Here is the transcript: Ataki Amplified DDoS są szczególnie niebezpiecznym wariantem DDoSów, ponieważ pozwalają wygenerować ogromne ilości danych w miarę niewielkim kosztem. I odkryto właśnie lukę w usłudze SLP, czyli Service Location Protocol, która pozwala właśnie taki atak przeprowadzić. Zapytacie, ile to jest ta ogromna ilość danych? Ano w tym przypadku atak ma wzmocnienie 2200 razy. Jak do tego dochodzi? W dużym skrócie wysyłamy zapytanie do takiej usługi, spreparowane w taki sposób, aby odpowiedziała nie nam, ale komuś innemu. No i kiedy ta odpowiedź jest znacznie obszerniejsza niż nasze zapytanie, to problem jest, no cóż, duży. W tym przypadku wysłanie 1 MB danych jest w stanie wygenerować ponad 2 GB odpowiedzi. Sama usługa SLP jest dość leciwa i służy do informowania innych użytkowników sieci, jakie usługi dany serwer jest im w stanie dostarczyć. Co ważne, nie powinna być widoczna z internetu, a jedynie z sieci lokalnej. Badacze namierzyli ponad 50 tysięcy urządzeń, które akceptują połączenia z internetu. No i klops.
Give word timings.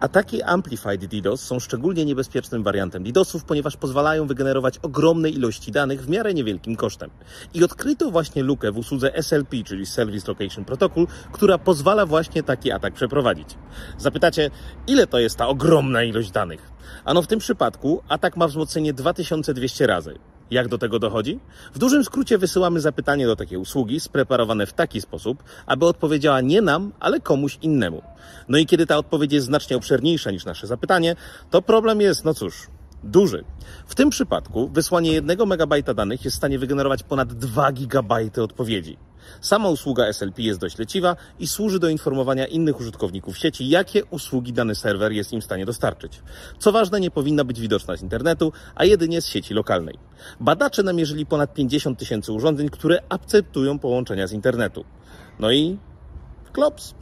Ataki 0.00 0.42
Amplified 0.42 1.04
DDoS 1.04 1.40
są 1.40 1.60
szczególnie 1.60 2.04
niebezpiecznym 2.04 2.62
wariantem 2.62 3.04
DDoSów, 3.04 3.44
ponieważ 3.44 3.76
pozwalają 3.76 4.26
wygenerować 4.26 4.78
ogromne 4.78 5.30
ilości 5.30 5.72
danych 5.72 6.02
w 6.02 6.08
miarę 6.08 6.34
niewielkim 6.34 6.76
kosztem. 6.76 7.10
I 7.54 7.64
odkryto 7.64 8.10
właśnie 8.10 8.42
lukę 8.42 8.72
w 8.72 8.78
usłudze 8.78 9.14
SLP, 9.14 9.56
czyli 9.64 9.86
Service 9.86 10.28
Location 10.28 10.64
Protocol, 10.64 11.06
która 11.32 11.58
pozwala 11.58 12.06
właśnie 12.06 12.42
taki 12.42 12.72
atak 12.72 12.94
przeprowadzić. 12.94 13.48
Zapytacie, 13.98 14.50
ile 14.86 15.06
to 15.06 15.18
jest 15.18 15.36
ta 15.36 15.48
ogromna 15.48 16.02
ilość 16.02 16.30
danych? 16.30 16.72
Ano 17.04 17.22
w 17.22 17.26
tym 17.26 17.38
przypadku 17.38 18.02
atak 18.08 18.36
ma 18.36 18.48
wzmocnienie 18.48 18.92
2200 18.92 19.86
razy. 19.86 20.18
Jak 20.50 20.68
do 20.68 20.78
tego 20.78 20.98
dochodzi? 20.98 21.38
W 21.74 21.78
dużym 21.78 22.04
skrócie 22.04 22.38
wysyłamy 22.38 22.80
zapytanie 22.80 23.26
do 23.26 23.36
takiej 23.36 23.58
usługi, 23.58 24.00
spreparowane 24.00 24.66
w 24.66 24.72
taki 24.72 25.00
sposób, 25.00 25.42
aby 25.66 25.86
odpowiedziała 25.86 26.40
nie 26.40 26.62
nam, 26.62 26.92
ale 27.00 27.20
komuś 27.20 27.58
innemu. 27.62 28.02
No 28.48 28.58
i 28.58 28.66
kiedy 28.66 28.86
ta 28.86 28.96
odpowiedź 28.96 29.32
jest 29.32 29.46
znacznie 29.46 29.76
obszerniejsza 29.76 30.30
niż 30.30 30.44
nasze 30.44 30.66
zapytanie, 30.66 31.16
to 31.50 31.62
problem 31.62 32.00
jest, 32.00 32.24
no 32.24 32.34
cóż, 32.34 32.66
duży. 33.04 33.44
W 33.86 33.94
tym 33.94 34.10
przypadku 34.10 34.68
wysłanie 34.68 35.12
1 35.12 35.38
MB 35.40 35.94
danych 35.94 36.24
jest 36.24 36.36
w 36.36 36.38
stanie 36.38 36.58
wygenerować 36.58 37.02
ponad 37.02 37.32
2 37.32 37.72
GB 37.72 38.14
odpowiedzi. 38.42 38.96
Sama 39.40 39.68
usługa 39.68 40.06
SLP 40.12 40.42
jest 40.42 40.60
dość 40.60 40.78
leciwa 40.78 41.16
i 41.38 41.46
służy 41.46 41.78
do 41.78 41.88
informowania 41.88 42.46
innych 42.46 42.80
użytkowników 42.80 43.38
sieci, 43.38 43.68
jakie 43.68 44.04
usługi 44.04 44.52
dany 44.52 44.74
serwer 44.74 45.12
jest 45.12 45.32
im 45.32 45.40
w 45.40 45.44
stanie 45.44 45.66
dostarczyć. 45.66 46.22
Co 46.58 46.72
ważne, 46.72 47.00
nie 47.00 47.10
powinna 47.10 47.44
być 47.44 47.60
widoczna 47.60 47.96
z 47.96 48.02
internetu, 48.02 48.52
a 48.74 48.84
jedynie 48.84 49.20
z 49.20 49.26
sieci 49.26 49.54
lokalnej. 49.54 49.98
Badacze 50.40 50.82
namierzyli 50.82 51.26
ponad 51.26 51.54
50 51.54 51.98
tysięcy 51.98 52.32
urządzeń, 52.32 52.68
które 52.68 52.98
akceptują 53.08 53.78
połączenia 53.78 54.26
z 54.26 54.32
internetu. 54.32 54.84
No 55.38 55.52
i 55.52 55.78
klops. 56.52 56.94